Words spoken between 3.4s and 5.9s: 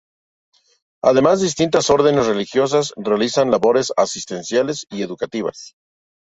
labores asistenciales y educativas.